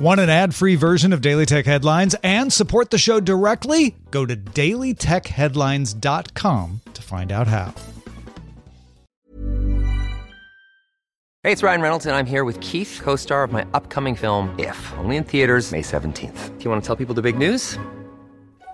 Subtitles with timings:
[0.00, 3.94] Want an ad free version of Daily Tech Headlines and support the show directly?
[4.10, 7.74] Go to dailytechheadlines.com to find out how.
[11.42, 14.58] Hey, it's Ryan Reynolds, and I'm here with Keith, co star of my upcoming film,
[14.58, 16.56] If, only in theaters, May 17th.
[16.56, 17.78] Do you want to tell people the big news?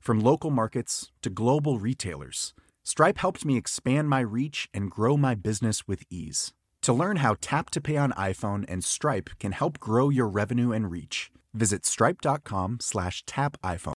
[0.00, 5.34] From local markets to global retailers, Stripe helped me expand my reach and grow my
[5.34, 6.54] business with ease.
[6.82, 10.72] To learn how Tap to Pay on iPhone and Stripe can help grow your revenue
[10.72, 13.92] and reach, visit stripe.com slash tap iPhone.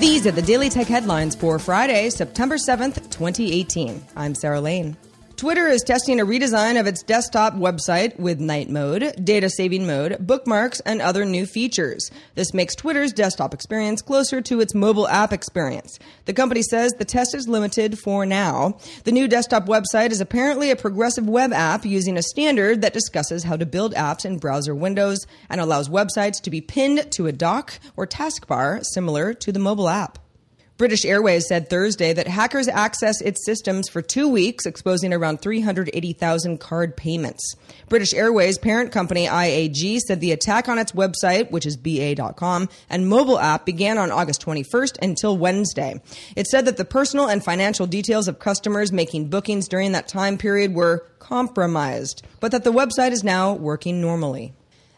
[0.00, 4.02] These are the Daily Tech headlines for Friday, September 7th, 2018.
[4.16, 4.96] I'm Sarah Lane.
[5.38, 10.16] Twitter is testing a redesign of its desktop website with night mode, data saving mode,
[10.18, 12.10] bookmarks, and other new features.
[12.34, 16.00] This makes Twitter's desktop experience closer to its mobile app experience.
[16.24, 18.78] The company says the test is limited for now.
[19.04, 23.44] The new desktop website is apparently a progressive web app using a standard that discusses
[23.44, 27.32] how to build apps in browser windows and allows websites to be pinned to a
[27.32, 30.18] dock or taskbar similar to the mobile app.
[30.78, 36.60] British Airways said Thursday that hackers accessed its systems for two weeks, exposing around 380,000
[36.60, 37.56] card payments.
[37.88, 43.08] British Airways parent company IAG said the attack on its website, which is BA.com, and
[43.08, 46.00] mobile app began on August 21st until Wednesday.
[46.36, 50.38] It said that the personal and financial details of customers making bookings during that time
[50.38, 54.54] period were compromised, but that the website is now working normally.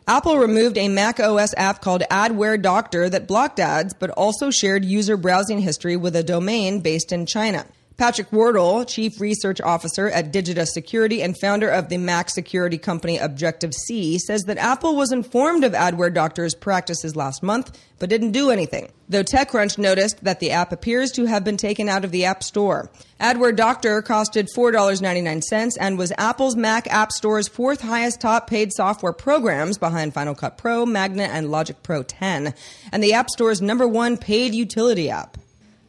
[0.07, 4.85] Apple removed a Mac OS app called Adware Doctor that blocked ads, but also shared
[4.85, 7.67] user browsing history with a domain based in China.
[8.01, 13.19] Patrick Wardle, Chief Research Officer at Digita Security and founder of the Mac security company
[13.19, 18.49] Objective-See, says that Apple was informed of Adware Doctor's practices last month, but didn't do
[18.49, 18.91] anything.
[19.11, 22.43] Though TechCrunch noticed that the app appears to have been taken out of the App
[22.43, 22.91] Store.
[23.21, 29.13] Adware Doctor costed $4.99 and was Apple's Mac App Store's fourth highest top paid software
[29.13, 32.55] programs behind Final Cut Pro, Magnet, and Logic Pro 10,
[32.93, 35.37] and the App Store's number one paid utility app.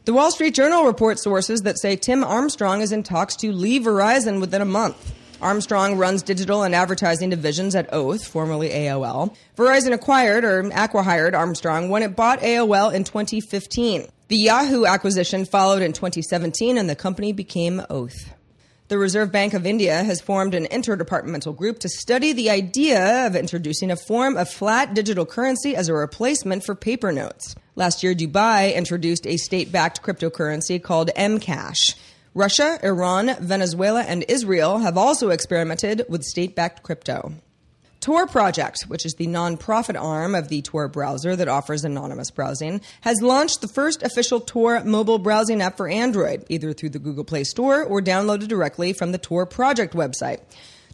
[0.04, 3.84] The Wall Street Journal reports sources that say Tim Armstrong is in talks to leave
[3.84, 5.14] Verizon within a month.
[5.40, 9.36] Armstrong runs digital and advertising divisions at Oath, formerly AOL.
[9.56, 14.08] Verizon acquired or acquihired Armstrong when it bought AOL in 2015.
[14.28, 18.34] The Yahoo acquisition followed in 2017 and the company became Oath.
[18.92, 23.38] The Reserve Bank of India has formed an interdepartmental group to study the idea of
[23.38, 27.56] introducing a form of fiat digital currency as a replacement for paper notes.
[27.78, 31.96] Last year, Dubai introduced a state backed cryptocurrency called emCash.
[32.34, 37.32] Russia, Iran, Venezuela, and Israel have also experimented with state backed crypto.
[38.02, 42.82] Tor Project, which is the nonprofit arm of the Tor browser that offers anonymous browsing,
[43.02, 47.24] has launched the first official Tor mobile browsing app for Android, either through the Google
[47.24, 50.40] Play Store or downloaded directly from the Tor Project website.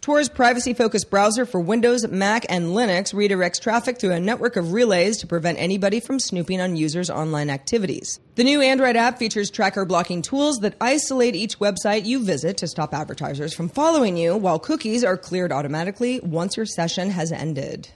[0.00, 4.72] Tor's privacy focused browser for Windows, Mac, and Linux redirects traffic through a network of
[4.72, 8.20] relays to prevent anybody from snooping on users' online activities.
[8.36, 12.68] The new Android app features tracker blocking tools that isolate each website you visit to
[12.68, 17.88] stop advertisers from following you, while cookies are cleared automatically once your session has ended.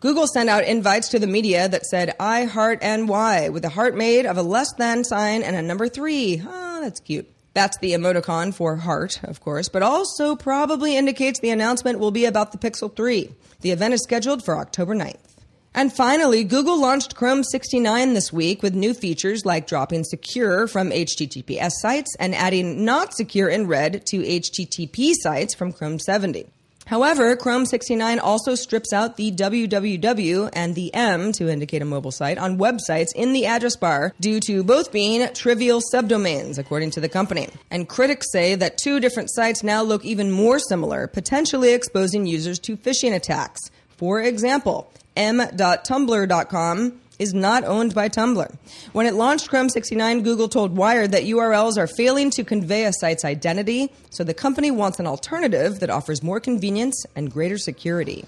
[0.00, 3.96] Google sent out invites to the media that said I heart NY with a heart
[3.96, 6.42] made of a less than sign and a number three.
[6.46, 7.28] Ah, oh, that's cute.
[7.56, 12.26] That's the emoticon for heart, of course, but also probably indicates the announcement will be
[12.26, 13.30] about the Pixel 3.
[13.62, 15.36] The event is scheduled for October 9th.
[15.74, 20.90] And finally, Google launched Chrome 69 this week with new features like dropping secure from
[20.90, 26.50] HTTPS sites and adding not secure in red to HTTP sites from Chrome 70.
[26.86, 32.12] However, Chrome 69 also strips out the www and the m to indicate a mobile
[32.12, 37.00] site on websites in the address bar due to both being trivial subdomains, according to
[37.00, 37.48] the company.
[37.72, 42.60] And critics say that two different sites now look even more similar, potentially exposing users
[42.60, 43.68] to phishing attacks.
[43.96, 48.54] For example, m.tumblr.com is not owned by Tumblr.
[48.92, 52.92] When it launched Chrome 69, Google told Wired that URLs are failing to convey a
[52.92, 58.24] site's identity, so the company wants an alternative that offers more convenience and greater security.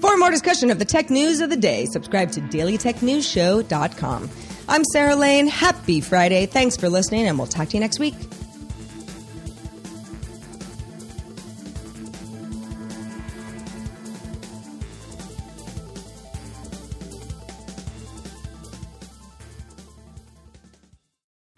[0.00, 4.30] For more discussion of the tech news of the day, subscribe to dailytechnewsshow.com.
[4.68, 5.46] I'm Sarah Lane.
[5.46, 6.46] Happy Friday.
[6.46, 8.14] Thanks for listening, and we'll talk to you next week.